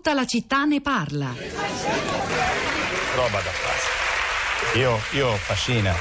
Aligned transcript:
Tutta 0.00 0.14
la 0.14 0.24
città 0.24 0.64
ne 0.64 0.80
parla. 0.80 1.26
Roba 3.14 3.38
da 3.38 3.50
fare. 3.50 4.78
Io, 4.78 4.98
io 5.10 5.36
Fassina, 5.36 5.94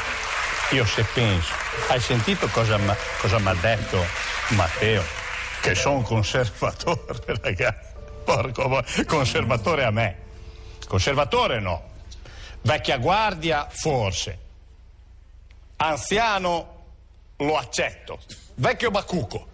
io 0.71 0.85
se 0.85 1.03
penso, 1.03 1.53
hai 1.89 1.99
sentito 1.99 2.47
cosa 2.47 2.77
mi 2.77 2.89
ha 2.89 3.53
detto 3.55 4.01
Matteo? 4.51 5.03
Che 5.59 5.75
sono 5.75 5.99
conservatore, 5.99 7.35
ragazzi. 7.43 7.87
Porco, 8.23 8.81
conservatore 9.05 9.83
a 9.83 9.91
me. 9.91 10.17
Conservatore 10.87 11.59
no. 11.59 11.83
Vecchia 12.61 12.99
guardia 12.99 13.67
forse. 13.69 14.39
Anziano 15.75 16.83
lo 17.35 17.57
accetto. 17.57 18.19
Vecchio 18.55 18.91
bacuco. 18.91 19.45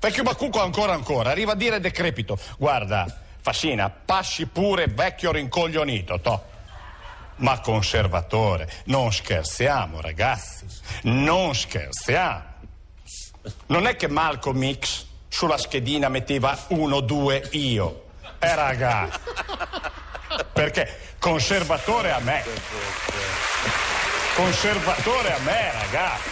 Vecchio 0.00 0.24
bacuco 0.24 0.60
ancora 0.60 0.92
ancora. 0.92 1.30
Arriva 1.30 1.52
a 1.52 1.54
dire 1.54 1.78
decrepito. 1.78 2.36
Guarda, 2.58 3.28
Fassina, 3.50 3.90
passi 3.90 4.46
pure 4.46 4.86
vecchio 4.86 5.32
rincoglionito, 5.32 6.20
to. 6.20 6.44
Ma 7.38 7.58
conservatore, 7.58 8.70
non 8.84 9.12
scherziamo 9.12 10.00
ragazzi, 10.00 10.66
non 11.02 11.52
scherziamo. 11.52 12.44
Non 13.66 13.88
è 13.88 13.96
che 13.96 14.06
Malcolm 14.06 14.72
X 14.78 15.04
sulla 15.26 15.58
schedina 15.58 16.08
metteva 16.08 16.56
uno, 16.68 17.00
due, 17.00 17.48
io. 17.52 18.10
Eh 18.38 18.54
ragazzi. 18.54 19.18
Perché 20.52 21.14
conservatore 21.18 22.12
a 22.12 22.20
me. 22.20 22.44
Conservatore 24.36 25.34
a 25.34 25.38
me, 25.40 25.72
ragazzi. 25.72 26.30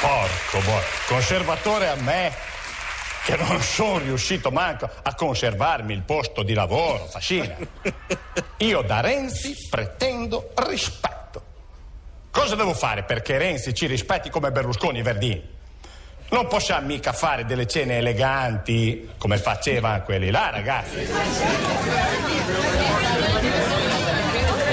Porco 0.00 0.60
boy, 0.64 0.82
conservatore 1.06 1.88
a 1.88 1.94
me 1.94 2.49
che 3.30 3.36
non 3.36 3.62
sono 3.62 3.98
riuscito 3.98 4.50
manco 4.50 4.90
a 5.02 5.14
conservarmi 5.14 5.94
il 5.94 6.02
posto 6.02 6.42
di 6.42 6.52
lavoro, 6.52 7.06
Fascina. 7.06 7.54
Io 8.58 8.82
da 8.82 9.00
Renzi 9.00 9.54
pretendo 9.70 10.50
rispetto. 10.56 11.42
Cosa 12.32 12.56
devo 12.56 12.74
fare 12.74 13.04
perché 13.04 13.38
Renzi 13.38 13.72
ci 13.72 13.86
rispetti 13.86 14.30
come 14.30 14.50
Berlusconi 14.50 14.98
e 14.98 15.02
Verdini? 15.02 15.58
Non 16.30 16.48
possiamo 16.48 16.86
mica 16.86 17.12
fare 17.12 17.44
delle 17.44 17.68
cene 17.68 17.98
eleganti 17.98 19.10
come 19.16 19.36
facevano 19.38 20.02
quelli 20.02 20.30
là, 20.30 20.50
ragazzi. 20.50 21.06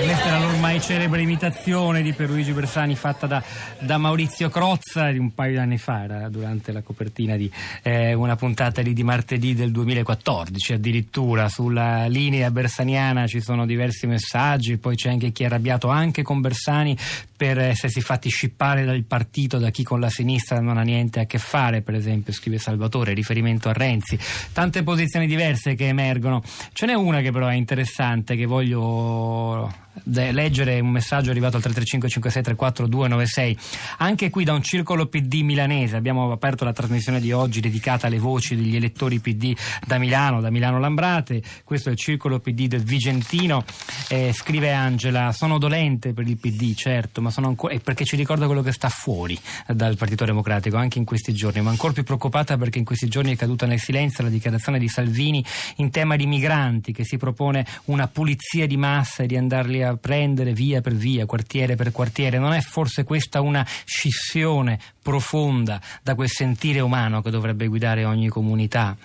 Questa 0.07 0.27
era 0.27 0.39
l'ormai 0.39 0.79
celebre 0.79 1.21
imitazione 1.21 2.01
di 2.01 2.13
Pierluigi 2.13 2.53
Bersani 2.53 2.95
fatta 2.95 3.27
da, 3.27 3.43
da, 3.77 3.97
Maurizio 3.97 4.47
Crozza 4.47 5.11
di 5.11 5.17
un 5.17 5.33
paio 5.33 5.51
di 5.51 5.57
anni 5.57 5.77
fa, 5.77 6.03
era 6.03 6.29
durante 6.29 6.71
la 6.71 6.81
copertina 6.81 7.35
di 7.35 7.51
eh, 7.83 8.13
una 8.13 8.37
puntata 8.37 8.81
lì 8.81 8.93
di 8.93 9.03
martedì 9.03 9.53
del 9.53 9.69
2014 9.71 10.71
addirittura. 10.71 11.49
Sulla 11.49 12.07
linea 12.07 12.49
bersaniana 12.51 13.27
ci 13.27 13.41
sono 13.41 13.65
diversi 13.65 14.07
messaggi, 14.07 14.77
poi 14.77 14.95
c'è 14.95 15.09
anche 15.09 15.33
chi 15.33 15.43
è 15.43 15.47
arrabbiato 15.47 15.89
anche 15.89 16.23
con 16.23 16.39
Bersani 16.39 16.97
per 17.35 17.59
essersi 17.59 17.99
fatti 17.99 18.29
scippare 18.29 18.85
dal 18.85 19.03
partito 19.03 19.59
da 19.59 19.69
chi 19.69 19.83
con 19.83 19.99
la 19.99 20.09
sinistra 20.09 20.59
non 20.61 20.77
ha 20.77 20.83
niente 20.83 21.19
a 21.19 21.25
che 21.25 21.37
fare, 21.37 21.81
per 21.81 21.95
esempio, 21.95 22.31
scrive 22.31 22.57
Salvatore, 22.57 23.13
riferimento 23.13 23.67
a 23.67 23.73
Renzi. 23.73 24.17
Tante 24.53 24.83
posizioni 24.83 25.27
diverse 25.27 25.75
che 25.75 25.87
emergono. 25.87 26.41
Ce 26.71 26.85
n'è 26.85 26.93
una 26.93 27.19
che 27.19 27.31
però 27.31 27.47
è 27.47 27.53
interessante, 27.53 28.37
che 28.37 28.45
voglio 28.45 29.85
leggere 30.11 30.79
un 30.79 30.89
messaggio 30.89 31.29
arrivato 31.29 31.57
al 31.57 31.61
335 31.61 32.09
5634 32.09 32.87
296 32.87 33.57
anche 33.97 34.29
qui 34.29 34.43
da 34.43 34.53
un 34.53 34.61
circolo 34.61 35.07
PD 35.07 35.41
milanese 35.41 35.95
abbiamo 35.95 36.31
aperto 36.31 36.63
la 36.63 36.73
trasmissione 36.73 37.19
di 37.19 37.31
oggi 37.31 37.59
dedicata 37.59 38.07
alle 38.07 38.19
voci 38.19 38.55
degli 38.55 38.75
elettori 38.75 39.19
PD 39.19 39.55
da 39.85 39.97
Milano 39.97 40.41
da 40.41 40.49
Milano 40.49 40.79
Lambrate. 40.79 41.41
Questo 41.63 41.89
è 41.89 41.91
il 41.91 41.97
circolo 41.97 42.39
PD 42.39 42.67
del 42.67 42.83
Vigentino. 42.83 43.63
Eh, 44.09 44.31
scrive 44.33 44.71
Angela 44.71 45.31
sono 45.31 45.57
dolente 45.57 46.13
per 46.13 46.27
il 46.27 46.37
PD 46.37 46.73
certo 46.73 47.21
ma 47.21 47.29
sono 47.29 47.47
ancora 47.47 47.77
perché 47.83 48.05
ci 48.05 48.15
ricorda 48.15 48.45
quello 48.45 48.61
che 48.61 48.71
sta 48.71 48.89
fuori 48.89 49.37
dal 49.67 49.97
Partito 49.97 50.25
Democratico 50.25 50.77
anche 50.77 50.97
in 50.97 51.05
questi 51.05 51.33
giorni 51.33 51.61
ma 51.61 51.69
ancora 51.69 51.93
più 51.93 52.03
preoccupata 52.03 52.57
perché 52.57 52.77
in 52.77 52.85
questi 52.85 53.07
giorni 53.07 53.33
è 53.33 53.35
caduta 53.35 53.65
nel 53.65 53.79
silenzio 53.79 54.23
la 54.23 54.29
dichiarazione 54.29 54.79
di 54.79 54.87
Salvini 54.87 55.43
in 55.77 55.89
tema 55.89 56.15
di 56.15 56.25
migranti 56.25 56.93
che 56.93 57.03
si 57.03 57.17
propone 57.17 57.65
una 57.85 58.07
pulizia 58.07 58.65
di 58.67 58.77
massa 58.77 59.23
e 59.23 59.27
di 59.27 59.35
andarli 59.35 59.83
a 59.83 59.96
prendere 59.97 60.53
via 60.53 60.81
per 60.81 60.93
via, 60.93 61.25
quartiere 61.25 61.75
per 61.75 61.91
quartiere. 61.91 62.39
Non 62.39 62.53
è 62.53 62.61
forse 62.61 63.03
questa 63.03 63.41
una 63.41 63.65
scissione 63.85 64.79
profonda 65.01 65.81
da 66.01 66.15
quel 66.15 66.29
sentire 66.29 66.79
umano 66.79 67.21
che 67.21 67.29
dovrebbe 67.29 67.67
guidare 67.67 68.05
ogni 68.05 68.27
comunità? 68.27 68.95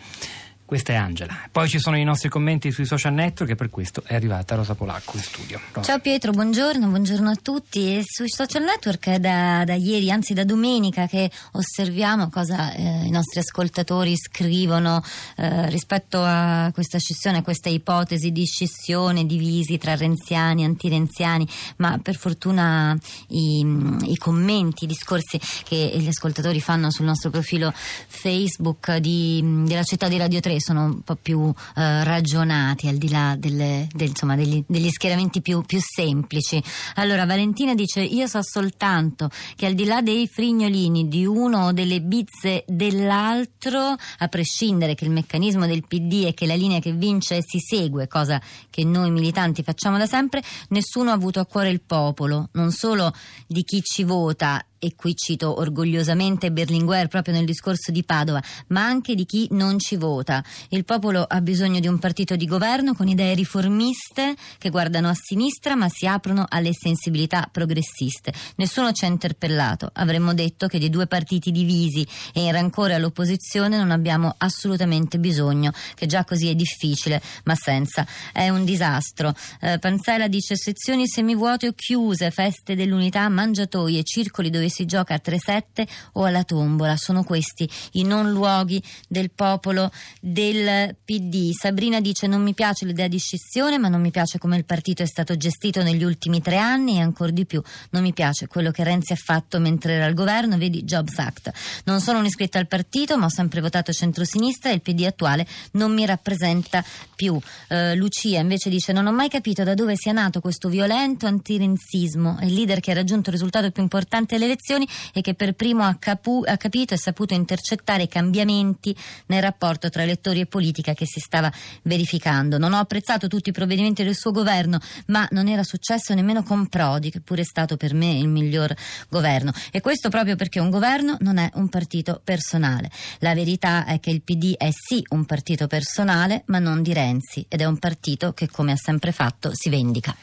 Questa 0.73 0.95
è 0.95 0.97
Angela. 0.97 1.37
Poi 1.53 1.69
ci 1.69 1.79
sono 1.79 1.99
i 1.99 2.03
nostri 2.03 2.31
commenti 2.31 2.73
sui 2.73 2.87
social 2.87 3.13
network 3.13 3.51
e 3.51 3.55
per 3.57 3.69
questo 3.69 4.03
è 4.07 4.15
arrivata 4.15 4.55
Rosa 4.55 4.75
Polacco 4.75 5.19
in 5.19 5.23
studio. 5.23 5.61
Rosa. 5.71 5.87
Ciao 5.87 6.01
Pietro, 6.01 6.33
buongiorno, 6.33 6.87
buongiorno 6.87 7.29
a 7.29 7.37
tutti. 7.43 7.99
E 7.99 8.03
sui 8.03 8.31
social 8.31 8.63
network 8.63 9.07
è 9.09 9.19
da, 9.19 9.65
da, 9.67 9.75
ieri, 9.75 10.11
anzi 10.11 10.33
da 10.33 10.45
domenica, 10.45 11.07
che 11.07 11.31
osserviamo 11.53 12.31
cosa 12.31 12.73
eh, 12.73 13.05
i 13.05 13.11
nostri 13.11 13.41
ascoltatori 13.41 14.17
scrivono 14.17 15.05
eh, 15.37 15.69
rispetto 15.69 16.23
a 16.23 16.71
questa 16.73 16.99
scissione, 16.99 17.41
a 17.41 17.43
questa 17.43 17.69
ipotesi 17.69 18.33
di 18.33 18.47
scissione, 18.47 19.27
divisi 19.27 19.77
tra 19.77 19.95
renziani 19.95 20.63
e 20.63 20.65
antirenziani, 20.65 21.47
ma 21.77 21.99
per 22.03 22.17
fortuna 22.17 22.97
i, 23.29 23.61
i 24.05 24.17
commenti, 24.17 24.85
i 24.85 24.87
discorsi 24.87 25.39
che 25.65 25.93
gli 25.99 26.09
ascoltatori 26.09 26.63
fanno 26.63 26.91
sul 26.91 27.05
nostro 27.05 27.29
profilo 27.29 27.71
Facebook 27.75 28.97
di, 28.97 29.65
della 29.67 29.83
città 29.83 30.09
di 30.09 30.17
Radio 30.17 30.41
3 30.41 30.61
sono 30.63 30.85
un 30.85 31.03
po' 31.03 31.17
più 31.17 31.53
eh, 31.77 32.05
ragionati 32.05 32.89
al 32.89 32.97
di 32.97 33.11
là 33.11 33.37
delle, 33.39 33.87
del, 33.93 34.09
insomma, 34.09 34.37
degli, 34.37 34.65
degli, 34.67 34.89
schieramenti 34.89 35.43
più, 35.43 35.61
più, 35.63 35.79
semplici. 35.81 36.63
Allora 36.95 37.27
Valentina 37.27 37.75
dice 37.75 38.01
io 38.01 38.27
so 38.27 38.41
soltanto 38.43 39.29
che 39.57 39.67
al 39.67 39.75
di 39.75 39.85
là 39.85 40.01
dei 40.01 40.27
frignolini 40.27 41.09
di 41.09 41.27
uno 41.27 41.67
o 41.67 41.73
delle 41.73 42.01
bizze 42.01 42.65
dell'altro, 42.67 43.95
a 44.19 44.29
prescindere 44.29 44.95
che 44.95 45.05
il 45.05 45.11
meccanismo 45.11 45.67
del 45.67 45.87
PD 45.87 46.27
è 46.27 46.35
che 46.35 46.47
la 46.47 46.55
linea 46.55 46.79
che 46.79 46.93
vince 46.93 47.41
si 47.43 47.59
segue, 47.59 48.09
cosa 48.09 48.41
che 48.71 48.85
noi 48.85 49.11
militanti 49.11 49.63
facciamo 49.63 49.99
da 49.99 50.07
sempre, 50.07 50.43
nessuno 50.69 51.11
ha 51.11 51.15
avuto 51.15 51.41
a 51.41 51.47
cuore 51.47 51.71
il 51.71 51.83
popolo, 51.83 52.49
non 52.53 52.71
solo 52.71 53.13
di 53.47 53.63
chi 53.65 53.83
ci 53.83 54.05
vota 54.05 54.65
e 54.85 54.97
qui 54.97 55.15
cito 55.15 55.61
orgogliosamente 55.61 56.51
Berlinguer 56.51 57.07
proprio 57.07 57.35
nel 57.35 57.45
discorso 57.45 57.93
di 57.93 58.03
Padova, 58.03 58.43
ma 58.69 58.85
anche 58.85 59.15
di 59.15 59.25
chi 59.25 59.47
non 59.53 59.79
ci 59.79 59.95
vota. 59.95 60.43
Il 60.71 60.85
popolo 60.85 61.23
ha 61.23 61.41
bisogno 61.41 61.79
di 61.79 61.87
un 61.87 62.01
partito 62.01 62.35
di 62.35 62.47
governo 62.47 62.93
con 62.93 63.07
idee 63.07 63.35
riformiste 63.35 64.35
che 64.59 64.71
guardano 64.71 65.09
a 65.09 65.15
sinistra 65.15 65.77
ma 65.77 65.89
si 65.89 66.05
aprono 66.05 66.47
alle 66.49 66.73
sensibilità 66.73 67.49
progressiste. 67.51 68.33
Nessuno 68.57 68.91
ci 68.91 69.05
ha 69.05 69.09
interpellato. 69.09 69.89
Avremmo 69.93 70.35
detto 70.35 70.67
che 70.67 70.81
di 70.81 70.91
due 70.91 71.07
partiti 71.07 71.53
divisi 71.53 72.05
e 72.35 72.43
in 72.43 72.51
rancore 72.51 72.95
all'opposizione 72.95 73.77
non 73.77 73.93
abbiamo 73.93 74.35
assolutamente 74.39 75.21
bisogno, 75.21 75.71
che 75.95 76.07
già 76.07 76.25
così 76.25 76.49
è 76.49 76.57
difficile, 76.57 77.23
ma 77.45 77.55
senza. 77.55 78.05
È 78.33 78.49
un 78.49 78.65
disastro. 78.65 79.33
Eh, 79.61 79.79
Panzella 79.79 80.27
dice 80.27 80.57
sezioni 80.57 81.07
semivuote 81.07 81.69
o 81.69 81.73
chiuse, 81.73 82.33
feste 82.33 82.75
dell'unità, 82.75 83.29
mangiatoie, 83.29 84.03
circoli 84.03 84.51
dove 84.51 84.71
si 84.73 84.87
gioca 84.87 85.15
a 85.15 85.21
3-7 85.23 85.87
o 86.15 86.25
alla 86.25 86.43
tombola. 86.43 86.97
Sono 86.97 87.23
questi 87.23 87.69
i 87.93 88.03
non 88.03 88.33
luoghi 88.33 88.83
del 89.07 89.31
popolo 89.31 89.91
del 90.21 90.97
PD. 91.05 91.53
Sabrina 91.53 92.01
dice 92.01 92.27
non 92.27 92.43
mi 92.43 92.55
piace 92.55 92.87
l'idea 92.87 93.09
di 93.09 93.19
scissione 93.19 93.79
ma 93.79 93.89
non 93.89 94.01
mi 94.01 94.11
piace 94.11 94.39
come 94.39 94.57
il 94.57 94.65
partito 94.65 95.03
è 95.03 95.07
stato 95.07 95.37
gestito 95.37 95.83
negli 95.83 96.03
ultimi 96.03 96.41
tre 96.41 96.57
anni 96.57 96.97
e 96.97 97.01
ancora 97.01 97.31
di 97.31 97.47
più 97.47 97.63
non 97.91 98.03
mi 98.03 98.13
piace 98.13 98.47
quello 98.47 98.71
che 98.71 98.83
Renzi 98.83 99.13
ha 99.13 99.17
fatto 99.17 99.61
mentre 99.61 99.95
era 99.95 100.07
al 100.07 100.15
governo, 100.15 100.57
vedi 100.57 100.83
Jobs 100.85 101.19
Act. 101.19 101.53
Non 101.85 102.01
sono 102.01 102.19
un'iscritta 102.19 102.59
al 102.59 102.67
partito 102.67 103.19
ma 103.19 103.27
ho 103.27 103.31
sempre 103.31 103.61
votato 103.61 103.93
centrosinistra 103.93 104.71
e 104.71 104.75
il 104.75 104.81
PD 104.81 105.05
attuale 105.05 105.47
non 105.73 105.93
mi 105.93 106.07
rappresenta 106.07 106.83
più. 107.15 107.35
Uh, 107.35 107.95
Lucia 107.95 108.41
invece 108.41 108.71
dice 108.71 108.93
non 108.93 109.07
ho 109.07 109.13
mai 109.13 109.29
capito 109.29 109.63
da 109.63 109.75
dove 109.75 109.95
sia 109.97 110.13
nato 110.13 110.41
questo 110.41 110.69
violento 110.69 111.27
antirenzismo. 111.27 112.39
Il 112.43 112.55
leader 112.55 112.81
che 112.81 112.93
ha 112.93 112.95
raggiunto 112.95 113.29
il 113.29 113.37
risultato 113.37 113.71
più 113.71 113.83
importante 113.83 114.35
alle 114.35 114.45
elezioni 114.45 114.62
elezioni 114.63 114.89
e 115.13 115.21
che 115.21 115.35
per 115.35 115.55
primo 115.55 115.83
ha, 115.83 115.97
capu- 115.99 116.47
ha 116.49 116.57
capito 116.57 116.95
e 116.95 116.97
saputo 116.97 117.35
intercettare 117.35 118.05
i 118.05 118.09
cambiamenti 118.09 118.97
nel 119.27 119.43
rapporto 119.43 119.91
tra 119.91 120.03
elettori 120.03 120.41
e 120.41 120.47
politica 120.47 120.95
che 120.95 121.05
si 121.07 121.19
stava 121.19 121.53
verificando. 121.83 122.59
Non 122.59 122.73
ho 122.73 122.79
apprezzato 122.79 123.27
tutti 123.27 123.49
i 123.49 123.53
provvedimenti 123.53 124.05
del 124.05 124.15
suo 124.15 124.31
governo, 124.31 124.79
ma 125.07 125.27
non 125.33 125.49
era 125.49 125.65
successo 125.65 126.15
nemmeno 126.15 126.43
con 126.45 126.69
Prodi, 126.69 127.11
che 127.11 127.21
pure 127.21 127.43
è 127.43 127.45
stato 127.45 127.77
per 127.77 127.95
me 127.95 128.13
il 128.13 128.29
miglior 128.29 128.75
governo. 129.09 129.53
E 129.71 129.81
questo 129.81 130.09
proprio 130.09 130.37
perché 130.37 130.61
un 130.61 130.71
governo 130.71 131.17
non 131.21 131.39
è 131.39 131.51
un 131.55 131.69
partito 131.69 132.21
personale. 132.23 132.91
La 133.19 133.35
verità 133.35 133.85
è 133.85 133.99
che 133.99 134.11
il 134.11 134.23
PD 134.23 134.55
è 134.57 134.71
sì 134.71 135.05
un 135.11 135.25
partito 135.25 135.67
personale, 135.67 136.45
ma 136.47 136.59
non 136.59 136.83
di 136.83 136.93
Renzi, 136.93 137.45
ed 137.49 137.61
è 137.61 137.65
un 137.65 137.79
partito 137.79 138.33
che, 138.33 138.49
come 138.49 138.73
ha 138.73 138.77
sempre 138.77 139.13
fatto, 139.13 139.51
si 139.53 139.69
vendica. 139.69 140.15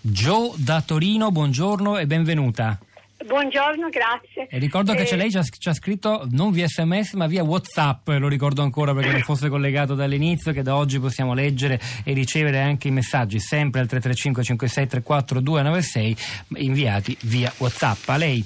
Joe 0.00 0.52
da 0.56 0.82
Torino, 0.82 1.32
buongiorno 1.32 1.98
e 1.98 2.06
benvenuta. 2.06 2.78
Buongiorno, 3.26 3.88
grazie. 3.88 4.46
E 4.48 4.58
ricordo 4.58 4.94
che 4.94 5.02
eh, 5.02 5.16
lei 5.16 5.30
ci 5.30 5.38
ha, 5.38 5.42
ci 5.42 5.68
ha, 5.68 5.74
scritto 5.74 6.26
non 6.30 6.52
via 6.52 6.68
sms 6.68 7.14
ma 7.14 7.26
via 7.26 7.42
whatsapp, 7.42 8.08
lo 8.08 8.28
ricordo 8.28 8.62
ancora 8.62 8.94
perché 8.94 9.10
non 9.10 9.20
fosse 9.22 9.48
collegato 9.48 9.94
dall'inizio, 9.94 10.52
che 10.52 10.62
da 10.62 10.76
oggi 10.76 11.00
possiamo 11.00 11.34
leggere 11.34 11.80
e 12.04 12.12
ricevere 12.12 12.60
anche 12.60 12.88
i 12.88 12.92
messaggi 12.92 13.40
sempre 13.40 13.80
al 13.80 13.88
335 13.88 14.42
5634 14.44 15.40
296 15.40 16.16
inviati 16.64 17.16
via 17.22 17.52
whatsapp. 17.58 18.08
A 18.08 18.16
lei. 18.16 18.44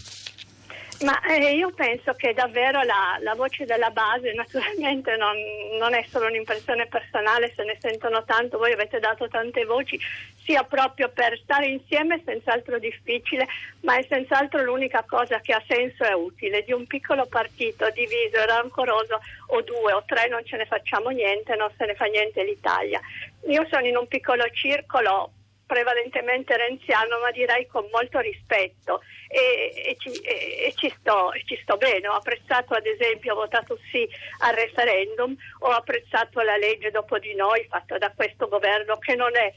Ma 1.03 1.19
eh, 1.23 1.55
io 1.55 1.71
penso 1.71 2.13
che 2.13 2.35
davvero 2.35 2.83
la, 2.83 3.17
la 3.21 3.35
voce 3.35 3.65
della 3.65 3.89
base 3.91 4.33
naturalmente 4.37 5.17
non, 5.17 5.35
non, 5.79 5.95
è 5.95 6.05
solo 6.11 6.27
un'impressione 6.27 6.87
personale, 6.89 7.53
se 7.57 7.65
ne 7.65 7.79
sentono 7.81 8.23
tanto, 8.25 8.59
voi 8.59 8.73
avete 8.73 8.99
dato 8.99 9.27
tante 9.27 9.65
voci, 9.65 9.99
sia 10.45 10.63
proprio 10.65 11.09
per 11.09 11.39
stare 11.43 11.69
insieme 11.69 12.21
senz'altro 12.23 12.79
difficile, 12.79 13.47
ma 13.81 13.97
è 13.97 14.05
senz'altro 14.09 14.63
l'unica 14.63 15.03
cosa 15.07 15.41
che 15.41 15.55
ha 15.55 15.63
senso 15.67 16.05
e 16.05 16.13
utile. 16.13 16.65
Di 16.65 16.73
un 16.73 16.87
piccolo 16.87 17.25
partito 17.27 17.89
diviso 17.91 18.37
e 18.37 18.47
rancoroso 18.47 19.21
o 19.47 19.63
due 19.63 19.93
o 19.95 20.03
tre 20.05 20.29
non 20.29 20.45
ce 20.45 20.59
ne 20.59 20.67
facciamo 20.67 21.09
niente, 21.09 21.57
non 21.57 21.71
se 21.79 21.87
ne 21.87 21.95
fa 21.95 22.05
niente 22.07 22.45
l'Italia. 22.45 23.01
Io 23.47 23.67
sono 23.71 23.87
in 23.87 23.97
un 23.97 24.07
piccolo 24.07 24.45
circolo 24.53 25.33
prevalentemente 25.71 26.57
renziano, 26.57 27.21
ma 27.21 27.31
direi 27.31 27.69
con 27.69 27.87
molto 27.93 28.19
rispetto 28.19 29.03
e, 29.29 29.73
e, 29.91 29.97
ci, 30.01 30.11
e, 30.21 30.67
e 30.67 30.73
ci, 30.75 30.93
sto, 30.99 31.31
ci, 31.45 31.57
sto, 31.63 31.77
bene. 31.77 32.09
Ho 32.09 32.15
apprezzato 32.15 32.75
ad 32.75 32.87
esempio, 32.87 33.35
ho 33.35 33.37
votato 33.37 33.79
sì 33.89 34.05
al 34.41 34.55
referendum, 34.57 35.33
ho 35.61 35.69
apprezzato 35.69 36.41
la 36.41 36.57
legge 36.57 36.91
dopo 36.91 37.21
di 37.21 37.37
noi 37.37 37.65
fatta 37.71 37.99
da 37.99 38.11
questo 38.11 38.49
governo 38.49 38.99
che 38.99 39.15
non 39.15 39.31
è 39.37 39.53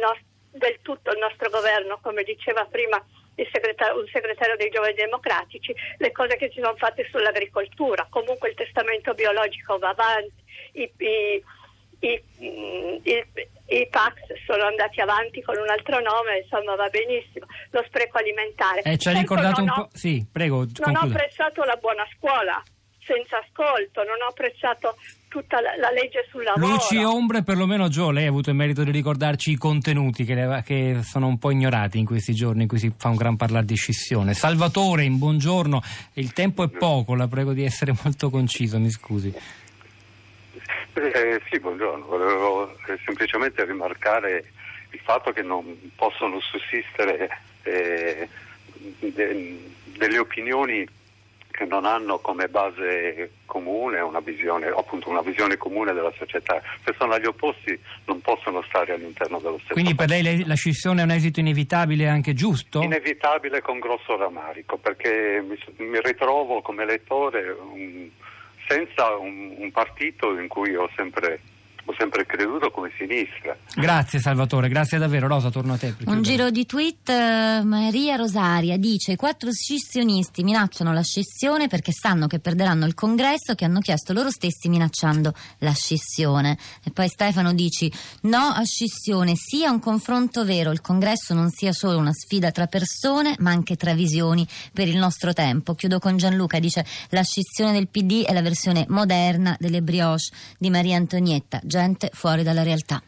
nostro, 0.00 0.26
del 0.50 0.80
tutto 0.82 1.12
il 1.12 1.18
nostro 1.18 1.48
governo, 1.48 2.00
come 2.02 2.24
diceva 2.24 2.64
prima 2.64 3.00
Segretario, 3.34 4.00
un 4.00 4.06
segretario 4.12 4.56
dei 4.56 4.68
giovani 4.68 4.94
democratici, 4.94 5.74
le 5.98 6.12
cose 6.12 6.36
che 6.36 6.50
si 6.52 6.60
sono 6.60 6.76
fatte 6.76 7.08
sull'agricoltura, 7.10 8.06
comunque 8.10 8.50
il 8.50 8.54
testamento 8.54 9.14
biologico 9.14 9.78
va 9.78 9.88
avanti, 9.88 10.44
i, 10.72 10.92
i, 10.98 11.42
i, 12.00 12.22
i, 13.02 13.24
i 13.66 13.88
PAX 13.88 14.14
sono 14.46 14.64
andati 14.64 15.00
avanti 15.00 15.42
con 15.42 15.56
un 15.56 15.68
altro 15.68 16.00
nome, 16.00 16.42
insomma 16.42 16.74
va 16.74 16.88
benissimo, 16.88 17.46
lo 17.70 17.82
spreco 17.86 18.18
alimentare. 18.18 18.82
Eh, 18.82 18.98
ci 18.98 19.08
ha 19.08 19.12
ricordato 19.12 19.62
un 19.62 19.68
ho, 19.70 19.74
po', 19.74 19.88
sì, 19.92 20.24
prego. 20.30 20.58
Non 20.58 20.72
conclude. 20.74 20.98
ho 20.98 21.08
apprezzato 21.08 21.64
la 21.64 21.76
buona 21.76 22.06
scuola, 22.16 22.62
senza 23.04 23.38
ascolto, 23.38 24.02
non 24.04 24.20
ho 24.22 24.30
apprezzato 24.30 24.96
tutta 25.28 25.60
la, 25.60 25.74
la, 25.76 25.90
legge 25.90 26.26
sul 26.30 26.42
lavoro. 26.42 26.74
Luci 26.74 26.96
e 26.96 27.04
ombre, 27.04 27.42
perlomeno 27.42 27.88
Gio, 27.88 28.10
lei 28.10 28.26
ha 28.26 28.28
avuto 28.28 28.50
il 28.50 28.56
merito 28.56 28.84
di 28.84 28.90
ricordarci 28.90 29.52
i 29.52 29.56
contenuti 29.56 30.24
che, 30.24 30.34
le, 30.34 30.62
che, 30.64 31.00
sono 31.02 31.26
un 31.26 31.38
po' 31.38 31.50
ignorati 31.50 31.98
in 31.98 32.04
questi 32.04 32.34
giorni 32.34 32.62
in 32.62 32.68
cui 32.68 32.78
si 32.78 32.92
fa 32.94 33.08
un 33.08 33.16
gran 33.16 33.36
parlare 33.36 33.64
di 33.64 33.74
scissione. 33.74 34.34
Salvatore, 34.34 35.04
in 35.04 35.16
buongiorno, 35.18 35.80
il 36.14 36.32
tempo 36.32 36.62
è 36.62 36.68
poco, 36.68 37.14
la 37.14 37.28
prego 37.28 37.54
di 37.54 37.64
essere 37.64 37.94
molto 38.04 38.28
conciso, 38.28 38.78
mi 38.78 38.90
scusi. 38.90 39.34
Eh, 40.94 41.40
sì, 41.50 41.58
buongiorno. 41.58 42.04
Volevo 42.04 42.70
eh, 42.86 42.98
semplicemente 43.04 43.64
rimarcare 43.64 44.44
il 44.90 45.00
fatto 45.00 45.32
che 45.32 45.42
non 45.42 45.92
possono 45.96 46.38
sussistere 46.40 47.30
eh, 47.62 48.28
de, 48.98 49.58
delle 49.96 50.18
opinioni 50.18 50.86
che 51.50 51.64
non 51.66 51.84
hanno 51.84 52.18
come 52.18 52.48
base 52.48 53.32
comune 53.46 54.00
una 54.00 54.20
visione, 54.20 54.66
appunto 54.66 55.08
una 55.08 55.20
visione 55.20 55.56
comune 55.56 55.92
della 55.92 56.12
società. 56.16 56.60
Personaggi 56.82 57.26
opposti 57.26 57.78
non 58.06 58.20
possono 58.20 58.62
stare 58.62 58.94
all'interno 58.94 59.38
dello 59.38 59.58
stesso 59.58 59.74
Quindi 59.74 59.94
per 59.94 60.08
lei 60.08 60.44
la 60.44 60.54
scissione 60.54 61.02
è 61.02 61.04
un 61.04 61.10
esito 61.10 61.40
inevitabile 61.40 62.04
e 62.04 62.08
anche 62.08 62.32
giusto? 62.32 62.82
Inevitabile 62.82 63.60
con 63.60 63.78
grosso 63.78 64.16
rammarico, 64.16 64.78
perché 64.78 65.44
mi, 65.46 65.58
mi 65.86 66.00
ritrovo 66.02 66.62
come 66.62 66.84
lettore 66.84 67.50
un, 67.50 68.08
senza 68.72 69.16
un, 69.16 69.54
un 69.58 69.70
partito 69.70 70.38
in 70.38 70.48
cui 70.48 70.74
ho 70.74 70.88
sempre 70.96 71.40
ho 71.84 71.94
sempre 71.98 72.24
creduto 72.26 72.70
come 72.70 72.90
sinistra. 72.96 73.56
Grazie 73.74 74.20
Salvatore, 74.20 74.68
grazie 74.68 74.98
davvero. 74.98 75.26
Rosa, 75.26 75.50
torno 75.50 75.72
a 75.72 75.76
te. 75.78 75.94
Un 76.04 76.22
giro 76.22 76.50
di 76.50 76.64
tweet, 76.64 77.08
uh, 77.08 77.66
Maria 77.66 78.16
Rosaria 78.16 78.76
dice 78.76 79.12
i 79.12 79.16
quattro 79.16 79.50
scissionisti 79.50 80.44
minacciano 80.44 80.92
la 80.92 81.02
scissione 81.02 81.66
perché 81.66 81.92
sanno 81.92 82.26
che 82.26 82.38
perderanno 82.38 82.86
il 82.86 82.94
congresso 82.94 83.54
che 83.54 83.64
hanno 83.64 83.80
chiesto 83.80 84.12
loro 84.12 84.30
stessi 84.30 84.68
minacciando 84.68 85.32
la 85.58 85.72
scissione. 85.72 86.56
E 86.84 86.90
poi 86.90 87.08
Stefano 87.08 87.52
dice 87.52 87.90
no 88.22 88.38
a 88.38 88.62
scissione, 88.62 89.34
sia 89.34 89.70
un 89.70 89.80
confronto 89.80 90.44
vero, 90.44 90.70
il 90.70 90.80
congresso 90.80 91.34
non 91.34 91.50
sia 91.50 91.72
solo 91.72 91.98
una 91.98 92.12
sfida 92.12 92.50
tra 92.52 92.66
persone 92.66 93.34
ma 93.38 93.50
anche 93.50 93.76
tra 93.76 93.94
visioni 93.94 94.46
per 94.72 94.86
il 94.86 94.98
nostro 94.98 95.32
tempo. 95.32 95.74
Chiudo 95.74 95.98
con 95.98 96.16
Gianluca, 96.16 96.58
dice 96.60 96.84
la 97.10 97.22
scissione 97.22 97.72
del 97.72 97.88
PD 97.88 98.24
è 98.24 98.32
la 98.32 98.42
versione 98.42 98.84
moderna 98.88 99.56
delle 99.58 99.82
brioche 99.82 100.00
di 100.58 100.70
Maria 100.70 100.96
Antonietta 100.96 101.60
gente 101.72 102.10
fuori 102.12 102.42
dalla 102.42 102.62
realtà. 102.62 103.02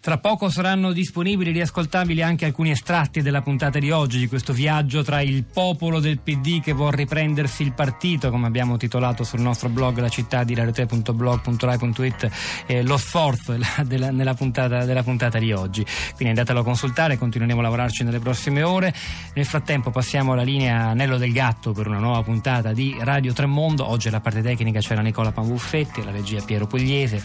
Tra 0.00 0.18
poco 0.18 0.48
saranno 0.48 0.92
disponibili 0.92 1.50
e 1.50 1.54
riascoltabili 1.54 2.22
anche 2.22 2.44
alcuni 2.44 2.70
estratti 2.70 3.20
della 3.20 3.42
puntata 3.42 3.80
di 3.80 3.90
oggi, 3.90 4.20
di 4.20 4.28
questo 4.28 4.52
viaggio 4.52 5.02
tra 5.02 5.20
il 5.22 5.42
popolo 5.42 5.98
del 5.98 6.20
PD 6.20 6.60
che 6.62 6.72
vuole 6.72 6.98
riprendersi 6.98 7.64
il 7.64 7.72
partito, 7.72 8.30
come 8.30 8.46
abbiamo 8.46 8.76
titolato 8.76 9.24
sul 9.24 9.40
nostro 9.40 9.68
blog 9.68 9.98
la 9.98 10.08
città 10.08 10.44
di 10.44 10.54
radiote.blog.rai.it, 10.54 12.30
eh, 12.66 12.82
lo 12.84 12.96
sforzo 12.96 13.56
della, 13.84 14.12
della, 14.12 14.34
puntata, 14.34 14.84
della 14.84 15.02
puntata 15.02 15.40
di 15.40 15.52
oggi. 15.52 15.84
Quindi 15.84 16.28
andatelo 16.28 16.60
a 16.60 16.64
consultare, 16.64 17.18
continueremo 17.18 17.58
a 17.58 17.64
lavorarci 17.64 18.04
nelle 18.04 18.20
prossime 18.20 18.62
ore. 18.62 18.94
Nel 19.34 19.46
frattempo 19.46 19.90
passiamo 19.90 20.32
alla 20.32 20.42
linea 20.42 20.90
Anello 20.90 21.16
del 21.18 21.32
Gatto 21.32 21.72
per 21.72 21.88
una 21.88 21.98
nuova 21.98 22.22
puntata 22.22 22.72
di 22.72 22.96
Radio 23.00 23.32
Tremondo. 23.32 23.84
Oggi 23.90 24.06
alla 24.08 24.20
parte 24.20 24.42
tecnica 24.42 24.78
c'era 24.78 25.00
Nicola 25.00 25.32
Panbuffetti, 25.32 26.02
alla 26.02 26.12
regia 26.12 26.40
Piero 26.40 26.68
Pugliese, 26.68 27.20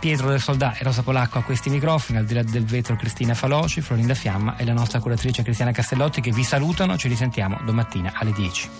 Pietro 0.00 0.30
del 0.30 0.40
Soldà 0.40 0.74
e 0.74 0.82
Rosa 0.82 1.02
Polacco 1.02 1.38
a 1.38 1.42
questi 1.42 1.70
microfoni 1.70 2.07
al 2.16 2.24
di 2.24 2.34
là 2.34 2.42
del 2.42 2.64
vetro 2.64 2.96
Cristina 2.96 3.34
Faloci, 3.34 3.80
Florinda 3.80 4.14
Fiamma 4.14 4.56
e 4.56 4.64
la 4.64 4.72
nostra 4.72 5.00
curatrice 5.00 5.42
Cristiana 5.42 5.72
Castellotti 5.72 6.20
che 6.20 6.30
vi 6.30 6.42
salutano, 6.42 6.96
ci 6.96 7.08
risentiamo 7.08 7.60
domattina 7.64 8.12
alle 8.14 8.32
10. 8.32 8.70